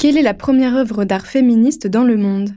[0.00, 2.54] Quelle est la première œuvre d'art féministe dans le monde?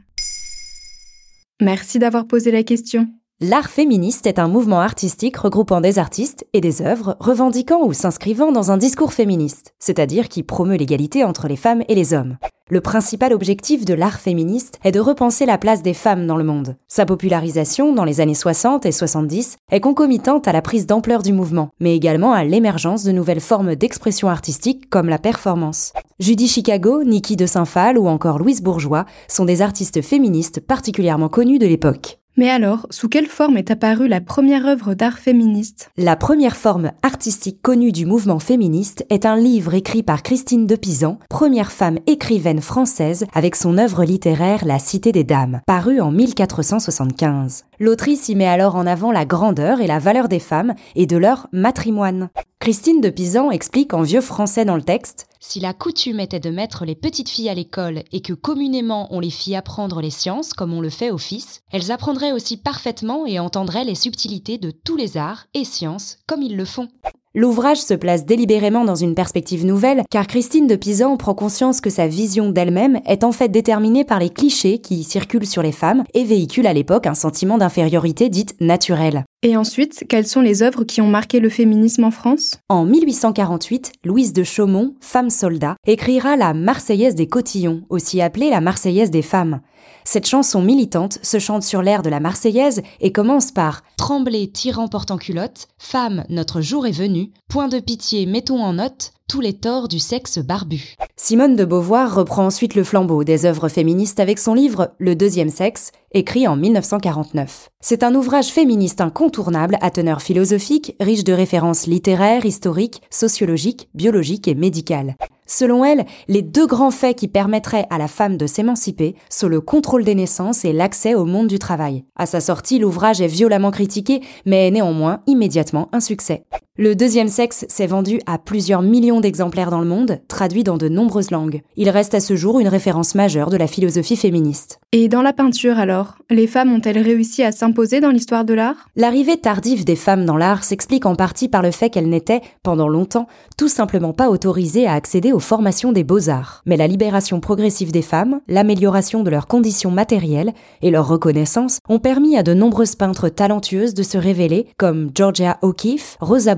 [1.62, 3.10] Merci d'avoir posé la question.
[3.42, 8.54] L'art féministe est un mouvement artistique regroupant des artistes et des œuvres revendiquant ou s'inscrivant
[8.54, 12.38] dans un discours féministe, c'est-à-dire qui promeut l'égalité entre les femmes et les hommes.
[12.70, 16.46] Le principal objectif de l'art féministe est de repenser la place des femmes dans le
[16.46, 16.78] monde.
[16.88, 21.34] Sa popularisation dans les années 60 et 70 est concomitante à la prise d'ampleur du
[21.34, 25.92] mouvement, mais également à l'émergence de nouvelles formes d'expression artistique comme la performance.
[26.24, 31.60] Judy Chicago, Nikki de Saint-Phal ou encore Louise Bourgeois sont des artistes féministes particulièrement connues
[31.60, 32.20] de l'époque.
[32.38, 35.92] Mais alors, sous quelle forme est apparue la première œuvre d'art féministe?
[35.98, 40.76] La première forme artistique connue du mouvement féministe est un livre écrit par Christine de
[40.78, 46.10] Pisan, première femme écrivaine française avec son œuvre littéraire La Cité des Dames, parue en
[46.10, 47.66] 1475.
[47.84, 51.18] L'autrice y met alors en avant la grandeur et la valeur des femmes et de
[51.18, 52.30] leur matrimoine.
[52.60, 56.50] Christine de Pisan explique en vieux français dans le texte Si la coutume était de
[56.50, 60.54] mettre les petites filles à l'école et que communément on les fit apprendre les sciences
[60.54, 64.72] comme on le fait aux fils, elles apprendraient aussi parfaitement et entendraient les subtilités de
[64.72, 66.88] tous les arts et sciences comme ils le font.
[67.36, 71.90] L'ouvrage se place délibérément dans une perspective nouvelle, car Christine de Pisan prend conscience que
[71.90, 76.04] sa vision d'elle-même est en fait déterminée par les clichés qui circulent sur les femmes
[76.14, 79.26] et véhiculent à l'époque un sentiment d'infériorité dite naturelle.
[79.46, 82.60] Et ensuite, quelles sont les œuvres qui ont marqué le féminisme en France?
[82.70, 88.62] En 1848, Louise de Chaumont, femme soldat, écrira la Marseillaise des cotillons, aussi appelée la
[88.62, 89.60] Marseillaise des femmes.
[90.06, 94.88] Cette chanson militante se chante sur l'air de la Marseillaise et commence par Tremblez, tirant
[94.88, 99.54] portant culotte, femme, notre jour est venu, point de pitié, mettons en note tous les
[99.54, 100.96] torts du sexe barbu.
[101.16, 105.50] Simone de Beauvoir reprend ensuite le flambeau des œuvres féministes avec son livre Le deuxième
[105.50, 107.70] sexe, écrit en 1949.
[107.82, 114.48] C'est un ouvrage féministe incontournable à teneur philosophique, riche de références littéraires, historiques, sociologiques, biologiques
[114.48, 115.16] et médicales.
[115.48, 119.62] Selon elle, les deux grands faits qui permettraient à la femme de s'émanciper sont le
[119.62, 122.06] contrôle des naissances et l'accès au monde du travail.
[122.16, 126.46] À sa sortie, l'ouvrage est violemment critiqué, mais est néanmoins immédiatement un succès.
[126.76, 130.90] Le deuxième sexe s'est vendu à plusieurs millions d'exemplaires dans le monde, traduit dans de
[130.90, 131.62] nombreuses langues.
[131.76, 134.80] Il reste à ce jour une référence majeure de la philosophie féministe.
[134.92, 138.90] Et dans la peinture alors, les femmes ont-elles réussi à s'imposer dans l'histoire de l'art?
[138.96, 142.88] L'arrivée tardive des femmes dans l'art s'explique en partie par le fait qu'elles n'étaient, pendant
[142.88, 146.64] longtemps, tout simplement pas autorisées à accéder aux formations des beaux-arts.
[146.66, 152.00] Mais la libération progressive des femmes, l'amélioration de leurs conditions matérielles et leur reconnaissance ont
[152.00, 156.56] permis à de nombreuses peintres talentueuses de se révéler, comme Georgia O'Keeffe, Rosa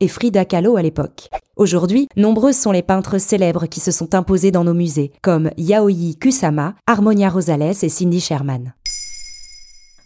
[0.00, 1.28] Et Frida Kahlo à l'époque.
[1.56, 6.14] Aujourd'hui, nombreuses sont les peintres célèbres qui se sont imposés dans nos musées, comme Yaoi
[6.20, 8.74] Kusama, Harmonia Rosales et Cindy Sherman.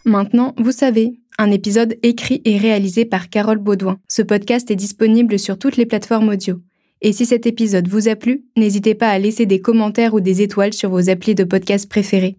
[0.05, 3.97] Maintenant, vous savez, un épisode écrit et réalisé par Carole Baudouin.
[4.07, 6.59] Ce podcast est disponible sur toutes les plateformes audio.
[7.01, 10.43] Et si cet épisode vous a plu, n'hésitez pas à laisser des commentaires ou des
[10.43, 12.37] étoiles sur vos applis de podcast préférés.